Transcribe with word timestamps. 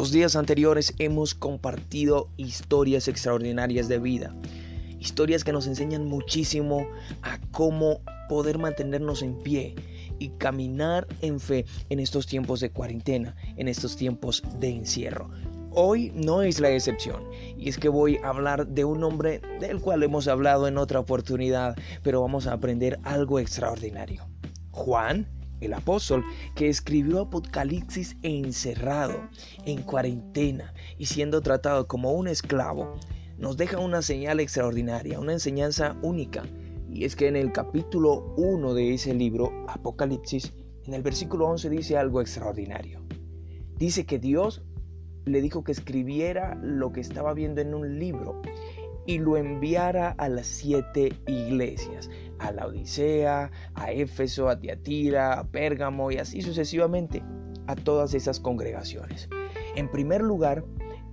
Los 0.00 0.12
días 0.12 0.34
anteriores 0.34 0.94
hemos 0.98 1.34
compartido 1.34 2.30
historias 2.38 3.06
extraordinarias 3.06 3.86
de 3.86 3.98
vida, 3.98 4.34
historias 4.98 5.44
que 5.44 5.52
nos 5.52 5.66
enseñan 5.66 6.06
muchísimo 6.06 6.88
a 7.20 7.38
cómo 7.50 8.00
poder 8.26 8.56
mantenernos 8.56 9.20
en 9.20 9.36
pie 9.42 9.74
y 10.18 10.30
caminar 10.30 11.06
en 11.20 11.38
fe 11.38 11.66
en 11.90 12.00
estos 12.00 12.26
tiempos 12.26 12.60
de 12.60 12.70
cuarentena, 12.70 13.36
en 13.58 13.68
estos 13.68 13.94
tiempos 13.94 14.42
de 14.58 14.70
encierro. 14.70 15.28
Hoy 15.70 16.12
no 16.14 16.40
es 16.40 16.60
la 16.60 16.70
excepción, 16.70 17.22
y 17.58 17.68
es 17.68 17.76
que 17.76 17.90
voy 17.90 18.16
a 18.24 18.30
hablar 18.30 18.68
de 18.68 18.86
un 18.86 19.04
hombre 19.04 19.42
del 19.60 19.82
cual 19.82 20.02
hemos 20.02 20.28
hablado 20.28 20.66
en 20.66 20.78
otra 20.78 20.98
oportunidad, 20.98 21.76
pero 22.02 22.22
vamos 22.22 22.46
a 22.46 22.54
aprender 22.54 22.98
algo 23.02 23.38
extraordinario. 23.38 24.26
Juan, 24.70 25.28
el 25.60 25.74
apóstol, 25.74 26.24
que 26.54 26.68
escribió 26.68 27.20
Apocalipsis 27.20 28.16
encerrado, 28.22 29.28
en 29.64 29.82
cuarentena 29.82 30.74
y 30.98 31.06
siendo 31.06 31.40
tratado 31.40 31.86
como 31.86 32.12
un 32.12 32.28
esclavo, 32.28 32.94
nos 33.38 33.56
deja 33.56 33.78
una 33.78 34.02
señal 34.02 34.40
extraordinaria, 34.40 35.18
una 35.18 35.32
enseñanza 35.32 35.96
única. 36.02 36.42
Y 36.88 37.04
es 37.04 37.16
que 37.16 37.28
en 37.28 37.36
el 37.36 37.52
capítulo 37.52 38.34
1 38.36 38.74
de 38.74 38.94
ese 38.94 39.14
libro, 39.14 39.52
Apocalipsis, 39.68 40.52
en 40.86 40.94
el 40.94 41.02
versículo 41.02 41.46
11 41.46 41.70
dice 41.70 41.96
algo 41.96 42.20
extraordinario. 42.20 43.00
Dice 43.76 44.04
que 44.04 44.18
Dios 44.18 44.62
le 45.24 45.40
dijo 45.40 45.64
que 45.64 45.72
escribiera 45.72 46.58
lo 46.62 46.92
que 46.92 47.00
estaba 47.00 47.32
viendo 47.32 47.60
en 47.60 47.74
un 47.74 47.98
libro 47.98 48.42
y 49.06 49.18
lo 49.18 49.36
enviara 49.36 50.10
a 50.18 50.28
las 50.28 50.46
siete 50.46 51.12
iglesias, 51.26 52.10
a 52.40 52.52
la 52.52 52.66
Odisea, 52.66 53.50
a 53.74 53.92
Éfeso, 53.92 54.48
a 54.48 54.58
Tiatira, 54.58 55.38
a 55.38 55.46
Pérgamo 55.46 56.10
y 56.10 56.16
así 56.16 56.42
sucesivamente, 56.42 57.22
a 57.66 57.76
todas 57.76 58.14
esas 58.14 58.40
congregaciones. 58.40 59.28
En 59.76 59.90
primer 59.90 60.22
lugar, 60.22 60.64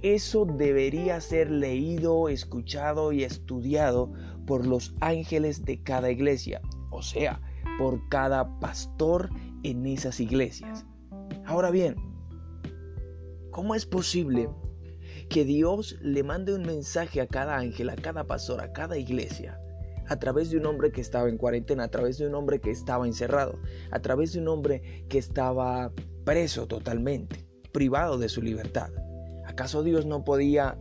eso 0.02 0.46
debería 0.46 1.22
ser 1.22 1.52
leído, 1.52 2.30
escuchado 2.30 3.12
y 3.12 3.24
estudiado 3.24 4.12
por 4.46 4.66
los 4.66 4.96
ángeles 5.02 5.66
de 5.66 5.84
cada 5.84 6.10
iglesia, 6.10 6.62
o 6.90 7.02
sea, 7.02 7.42
por 7.78 8.08
cada 8.10 8.60
pastor 8.60 9.30
en 9.64 9.86
esas 9.86 10.20
iglesias. 10.20 10.86
Ahora 11.46 11.70
bien, 11.70 11.96
¿Cómo 13.58 13.74
es 13.74 13.88
posible 13.88 14.52
que 15.32 15.44
Dios 15.44 15.98
le 16.00 16.22
mande 16.22 16.54
un 16.54 16.62
mensaje 16.62 17.22
a 17.22 17.26
cada 17.26 17.58
ángel, 17.58 17.90
a 17.90 17.96
cada 17.96 18.26
pastor, 18.26 18.62
a 18.62 18.72
cada 18.72 19.00
iglesia, 19.00 19.60
a 20.08 20.20
través 20.20 20.50
de 20.50 20.58
un 20.58 20.66
hombre 20.66 20.92
que 20.92 21.02
estaba 21.02 21.30
en 21.30 21.38
cuarentena, 21.38 21.86
a 21.86 21.90
través 21.90 22.18
de 22.18 22.28
un 22.28 22.36
hombre 22.36 22.60
que 22.60 22.72
estaba 22.72 23.06
encerrado, 23.06 23.60
a 23.92 24.00
través 24.00 24.34
de 24.34 24.40
un 24.40 24.48
hombre 24.48 25.06
que 25.10 25.18
estaba 25.18 25.92
preso 26.24 26.68
totalmente, 26.68 27.46
privado 27.72 28.18
de 28.18 28.30
su 28.30 28.42
libertad? 28.42 28.90
¿Acaso 29.46 29.84
Dios 29.84 30.06
no 30.06 30.24
podía 30.24 30.78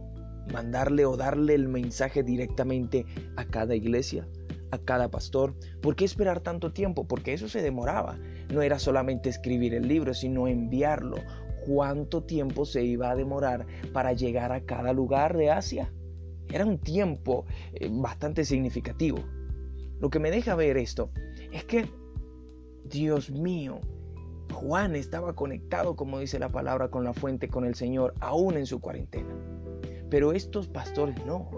mandarle 0.52 1.06
o 1.06 1.16
darle 1.16 1.54
el 1.54 1.69
mensaje 1.69 2.22
directamente 2.22 3.06
a 3.36 3.44
cada 3.44 3.74
iglesia? 3.74 4.28
a 4.72 4.78
cada 4.78 5.08
pastor. 5.10 5.54
¿Por 5.80 5.97
qué 5.97 6.04
esperar 6.04 6.41
tanto 6.41 6.72
tiempo? 6.72 7.06
Porque 7.06 7.32
eso 7.32 7.48
se 7.48 7.62
demoraba. 7.62 8.19
No 8.52 8.62
era 8.62 8.78
solamente 8.78 9.28
escribir 9.28 9.74
el 9.74 9.86
libro, 9.88 10.12
sino 10.12 10.48
enviarlo 10.48 11.16
cuánto 11.66 12.22
tiempo 12.22 12.64
se 12.64 12.84
iba 12.84 13.10
a 13.10 13.16
demorar 13.16 13.66
para 13.92 14.12
llegar 14.12 14.52
a 14.52 14.64
cada 14.64 14.92
lugar 14.92 15.36
de 15.36 15.50
Asia. 15.50 15.92
Era 16.50 16.64
un 16.64 16.78
tiempo 16.78 17.44
eh, 17.75 17.89
bastante 17.91 18.44
significativo. 18.44 19.19
Lo 20.00 20.11
que 20.11 20.19
me 20.19 20.30
deja 20.30 20.55
ver 20.55 20.77
esto 20.77 21.11
es 21.53 21.64
que, 21.64 21.88
Dios 22.84 23.30
mío, 23.30 23.80
Juan 24.53 24.94
estaba 24.94 25.34
conectado, 25.34 25.97
como 25.97 26.19
dice 26.19 26.38
la 26.38 26.50
palabra, 26.50 26.91
con 26.91 27.05
la 27.05 27.12
fuente, 27.12 27.48
con 27.48 27.64
el 27.64 27.75
Señor, 27.75 28.14
aún 28.20 28.56
en 28.56 28.66
su 28.66 28.80
cuarentena. 28.80 29.34
Pero 30.10 30.32
estos 30.32 30.69
pastores 30.69 31.16
no. 31.25 31.50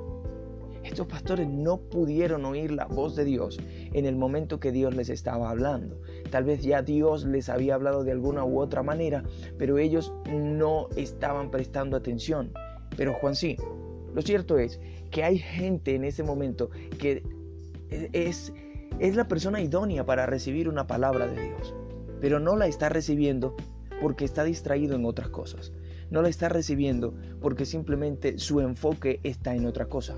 Estos 0.84 1.06
pastores 1.06 1.48
no 1.48 1.78
pudieron 1.78 2.44
oír 2.44 2.70
la 2.70 2.86
voz 2.86 3.14
de 3.14 3.24
Dios 3.24 3.58
en 3.92 4.06
el 4.06 4.16
momento 4.16 4.58
que 4.58 4.72
Dios 4.72 4.94
les 4.94 5.10
estaba 5.10 5.50
hablando. 5.50 6.00
Tal 6.30 6.44
vez 6.44 6.62
ya 6.62 6.82
Dios 6.82 7.24
les 7.24 7.48
había 7.48 7.74
hablado 7.74 8.04
de 8.04 8.12
alguna 8.12 8.44
u 8.44 8.58
otra 8.58 8.82
manera, 8.82 9.22
pero 9.58 9.78
ellos 9.78 10.14
no 10.32 10.88
estaban 10.96 11.50
prestando 11.50 11.96
atención. 11.96 12.52
Pero 12.96 13.12
Juan 13.14 13.34
sí. 13.34 13.56
Lo 14.14 14.22
cierto 14.22 14.58
es 14.58 14.80
que 15.10 15.24
hay 15.24 15.38
gente 15.38 15.94
en 15.94 16.04
ese 16.04 16.22
momento 16.22 16.70
que 16.98 17.22
es, 17.91 18.52
es 18.98 19.16
la 19.16 19.28
persona 19.28 19.60
idónea 19.60 20.04
para 20.04 20.26
recibir 20.26 20.69
una 20.69 20.86
palabra 20.86 21.26
de 21.26 21.42
Dios, 21.42 21.74
pero 22.20 22.41
no 22.41 22.56
la 22.56 22.66
está 22.66 22.88
recibiendo 22.88 23.56
porque 24.00 24.24
está 24.24 24.44
distraído 24.44 24.94
en 24.94 25.04
otras 25.04 25.28
cosas 25.28 25.72
no 26.10 26.22
la 26.22 26.28
está 26.28 26.48
recibiendo 26.48 27.14
porque 27.41 27.66
simplemente 27.66 28.38
su 28.38 28.60
enfoque 28.60 29.20
está 29.22 29.54
en 29.54 29.66
otra 29.66 29.86
cosa 29.86 30.16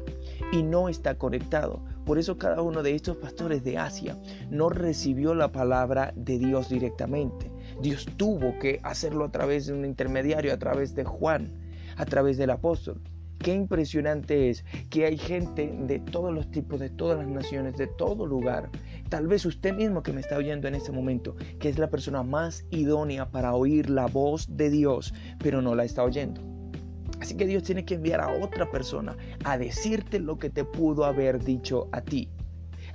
y 0.52 0.62
no 0.62 0.88
está 0.88 1.18
conectado. 1.18 1.82
Por 2.04 2.18
eso 2.18 2.38
cada 2.38 2.62
uno 2.62 2.82
de 2.82 2.94
estos 2.94 3.16
pastores 3.16 3.64
de 3.64 3.78
Asia 3.78 4.18
no 4.50 4.68
recibió 4.68 5.34
la 5.34 5.52
palabra 5.52 6.12
de 6.16 6.38
Dios 6.38 6.68
directamente. 6.68 7.50
Dios 7.82 8.06
tuvo 8.16 8.58
que 8.58 8.80
hacerlo 8.82 9.24
a 9.24 9.32
través 9.32 9.66
de 9.66 9.72
un 9.72 9.84
intermediario, 9.84 10.52
a 10.52 10.58
través 10.58 10.94
de 10.94 11.04
Juan, 11.04 11.52
a 11.96 12.04
través 12.04 12.36
del 12.36 12.50
apóstol. 12.50 13.00
Qué 13.40 13.54
impresionante 13.54 14.50
es 14.50 14.66
que 14.90 15.06
hay 15.06 15.16
gente 15.16 15.72
de 15.74 15.98
todos 15.98 16.32
los 16.32 16.50
tipos, 16.50 16.78
de 16.78 16.90
todas 16.90 17.16
las 17.16 17.26
naciones, 17.26 17.74
de 17.78 17.86
todo 17.86 18.26
lugar. 18.26 18.68
Tal 19.08 19.28
vez 19.28 19.46
usted 19.46 19.74
mismo 19.74 20.02
que 20.02 20.12
me 20.12 20.20
está 20.20 20.36
oyendo 20.36 20.68
en 20.68 20.74
este 20.74 20.92
momento, 20.92 21.36
que 21.58 21.70
es 21.70 21.78
la 21.78 21.88
persona 21.88 22.22
más 22.22 22.66
idónea 22.70 23.30
para 23.30 23.54
oír 23.54 23.88
la 23.88 24.06
voz 24.06 24.46
de 24.58 24.68
Dios, 24.68 25.14
pero 25.38 25.62
no 25.62 25.74
la 25.74 25.84
está 25.84 26.04
oyendo. 26.04 26.42
Así 27.18 27.34
que 27.34 27.46
Dios 27.46 27.62
tiene 27.62 27.86
que 27.86 27.94
enviar 27.94 28.20
a 28.20 28.30
otra 28.30 28.70
persona 28.70 29.16
a 29.44 29.56
decirte 29.56 30.20
lo 30.20 30.38
que 30.38 30.50
te 30.50 30.64
pudo 30.64 31.06
haber 31.06 31.42
dicho 31.42 31.88
a 31.92 32.02
ti. 32.02 32.28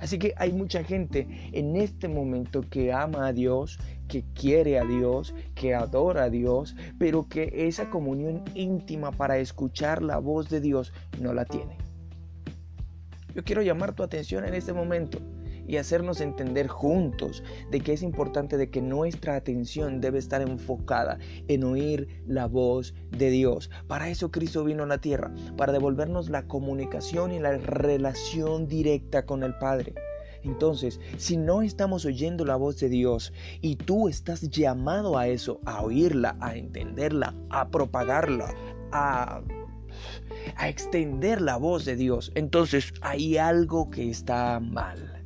Así 0.00 0.18
que 0.18 0.34
hay 0.36 0.52
mucha 0.52 0.84
gente 0.84 1.26
en 1.52 1.76
este 1.76 2.08
momento 2.08 2.62
que 2.68 2.92
ama 2.92 3.26
a 3.28 3.32
Dios, 3.32 3.78
que 4.08 4.24
quiere 4.34 4.78
a 4.78 4.84
Dios, 4.84 5.34
que 5.54 5.74
adora 5.74 6.24
a 6.24 6.30
Dios, 6.30 6.76
pero 6.98 7.28
que 7.28 7.52
esa 7.52 7.90
comunión 7.90 8.42
íntima 8.54 9.12
para 9.12 9.38
escuchar 9.38 10.02
la 10.02 10.18
voz 10.18 10.48
de 10.48 10.60
Dios 10.60 10.92
no 11.20 11.32
la 11.32 11.44
tiene. 11.44 11.76
Yo 13.34 13.44
quiero 13.44 13.62
llamar 13.62 13.94
tu 13.94 14.02
atención 14.02 14.44
en 14.46 14.54
este 14.54 14.72
momento 14.72 15.18
y 15.66 15.76
hacernos 15.76 16.20
entender 16.20 16.68
juntos 16.68 17.42
de 17.70 17.80
que 17.80 17.92
es 17.92 18.02
importante 18.02 18.56
de 18.56 18.70
que 18.70 18.80
nuestra 18.80 19.36
atención 19.36 20.00
debe 20.00 20.18
estar 20.18 20.42
enfocada 20.42 21.18
en 21.48 21.64
oír 21.64 22.08
la 22.26 22.46
voz 22.46 22.94
de 23.10 23.30
Dios. 23.30 23.70
Para 23.86 24.08
eso 24.08 24.30
Cristo 24.30 24.64
vino 24.64 24.84
a 24.84 24.86
la 24.86 24.98
tierra, 24.98 25.32
para 25.56 25.72
devolvernos 25.72 26.30
la 26.30 26.46
comunicación 26.46 27.32
y 27.32 27.38
la 27.38 27.56
relación 27.56 28.68
directa 28.68 29.26
con 29.26 29.42
el 29.42 29.56
Padre. 29.58 29.94
Entonces, 30.46 31.00
si 31.16 31.36
no 31.36 31.62
estamos 31.62 32.04
oyendo 32.04 32.44
la 32.44 32.56
voz 32.56 32.78
de 32.78 32.88
Dios 32.88 33.32
y 33.60 33.76
tú 33.76 34.08
estás 34.08 34.48
llamado 34.48 35.18
a 35.18 35.26
eso, 35.26 35.60
a 35.64 35.82
oírla, 35.82 36.36
a 36.40 36.56
entenderla, 36.56 37.34
a 37.50 37.68
propagarla, 37.68 38.54
a, 38.92 39.42
a 40.56 40.68
extender 40.68 41.40
la 41.40 41.56
voz 41.56 41.84
de 41.84 41.96
Dios, 41.96 42.30
entonces 42.36 42.94
hay 43.00 43.38
algo 43.38 43.90
que 43.90 44.08
está 44.08 44.60
mal. 44.60 45.25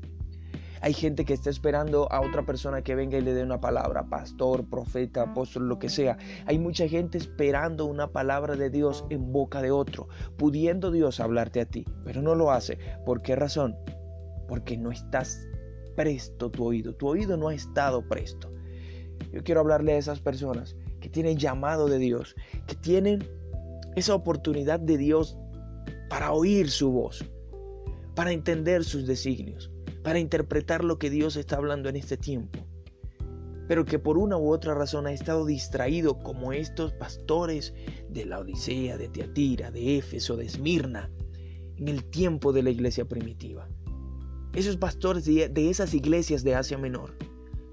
Hay 0.81 0.95
gente 0.95 1.25
que 1.25 1.35
está 1.35 1.51
esperando 1.51 2.11
a 2.11 2.21
otra 2.21 2.45
persona 2.45 2.83
que 2.83 2.95
venga 2.95 3.19
y 3.19 3.23
le 3.23 3.35
dé 3.35 3.43
una 3.43 3.61
palabra, 3.61 4.09
pastor, 4.09 4.69
profeta, 4.69 5.23
apóstol, 5.23 5.69
lo 5.69 5.79
que 5.79 5.89
sea. 5.89 6.17
Hay 6.47 6.59
mucha 6.59 6.89
gente 6.89 7.19
esperando 7.19 7.87
una 7.87 8.09
palabra 8.09 8.57
de 8.57 8.71
Dios 8.71 9.05
en 9.11 9.33
boca 9.33 9.61
de 9.63 9.71
otro, 9.71 10.09
pudiendo 10.37 10.91
Dios 10.91 11.21
hablarte 11.21 11.61
a 11.61 11.67
ti, 11.67 11.85
pero 12.05 12.23
no 12.23 12.35
lo 12.35 12.51
hace. 12.51 12.79
¿Por 13.05 13.23
qué 13.23 13.37
razón? 13.37 13.77
porque 14.51 14.77
no 14.77 14.91
estás 14.91 15.49
presto 15.95 16.51
tu 16.51 16.65
oído. 16.65 16.93
Tu 16.97 17.07
oído 17.07 17.37
no 17.37 17.49
ha 17.49 17.55
estado 17.55 18.07
presto. 18.09 18.53
Yo 19.33 19.45
quiero 19.45 19.61
hablarle 19.61 19.93
a 19.93 19.99
esas 19.99 20.19
personas 20.21 20.77
que 21.01 21.09
tienen 21.09 21.39
llamado 21.39 21.87
de 21.87 21.99
Dios, 21.99 22.35
que 22.67 22.75
tienen 22.75 23.25
esa 23.95 24.13
oportunidad 24.13 24.81
de 24.81 24.99
Dios 24.99 25.39
para 26.09 26.33
oír 26.33 26.69
su 26.69 26.91
voz, 26.91 27.25
para 28.17 28.33
entender 28.33 28.83
sus 28.83 29.07
designios, 29.07 29.71
para 30.03 30.19
interpretar 30.19 30.85
lo 30.85 30.99
que 30.99 31.11
Dios 31.11 31.37
está 31.37 31.57
hablando 31.57 31.89
en 31.89 31.97
este 31.97 32.17
tiempo. 32.17 32.59
Pero 33.69 33.85
que 33.85 33.99
por 33.99 34.19
una 34.19 34.37
u 34.37 34.53
otra 34.53 34.75
razón 34.75 35.07
ha 35.07 35.13
estado 35.13 35.47
distraído 35.47 36.19
como 36.23 36.53
estos 36.53 36.93
pastores 36.93 37.73
de 38.09 38.25
la 38.25 38.41
Odisea, 38.41 38.97
de 38.97 39.09
Teatira, 39.09 39.71
de 39.71 39.99
Éfeso, 39.99 40.37
de 40.37 40.47
Esmirna, 40.47 41.11
en 41.77 41.89
el 41.89 42.05
tiempo 42.05 42.53
de 42.53 42.63
la 42.63 42.71
iglesia 42.71 43.05
primitiva 43.07 43.69
esos 44.55 44.77
pastores 44.77 45.25
de, 45.25 45.71
esas 45.71 45.95
iglesias 45.95 46.43
de 46.43 46.55
Asia 46.55 46.77
Menor 46.77 47.17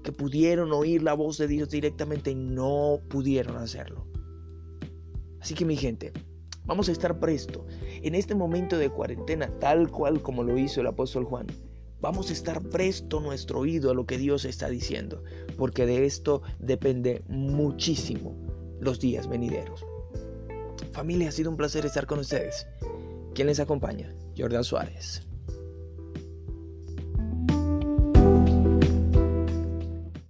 que 0.04 0.12
pudieron 0.12 0.72
oír 0.72 1.02
la 1.02 1.14
voz 1.14 1.38
de 1.38 1.48
Dios 1.48 1.68
directamente 1.68 2.34
no 2.34 3.00
pudieron 3.08 3.56
hacerlo. 3.56 4.06
Así 5.40 5.54
que 5.54 5.64
mi 5.64 5.76
gente, 5.76 6.12
vamos 6.64 6.88
a 6.88 6.92
estar 6.92 7.18
presto 7.18 7.66
en 8.02 8.14
este 8.14 8.34
momento 8.34 8.78
de 8.78 8.90
cuarentena 8.90 9.50
tal 9.58 9.90
cual 9.90 10.22
como 10.22 10.44
lo 10.44 10.56
hizo 10.56 10.80
el 10.80 10.86
apóstol 10.86 11.24
Juan. 11.24 11.46
Vamos 12.00 12.30
a 12.30 12.32
estar 12.32 12.62
presto 12.62 13.20
nuestro 13.20 13.60
oído 13.60 13.90
a 13.90 13.94
lo 13.94 14.06
que 14.06 14.18
Dios 14.18 14.44
está 14.44 14.68
diciendo, 14.68 15.24
porque 15.56 15.84
de 15.84 16.06
esto 16.06 16.42
depende 16.58 17.22
muchísimo 17.28 18.36
los 18.80 19.00
días 19.00 19.28
venideros. 19.28 19.84
Familia, 20.92 21.28
ha 21.28 21.32
sido 21.32 21.50
un 21.50 21.56
placer 21.56 21.84
estar 21.84 22.06
con 22.06 22.20
ustedes. 22.20 22.66
¿Quién 23.34 23.48
les 23.48 23.60
acompaña? 23.60 24.14
Jordan 24.36 24.64
Suárez. 24.64 25.27